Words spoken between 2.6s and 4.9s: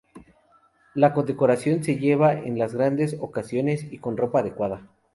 grandes ocasiones y con ropa adecuada.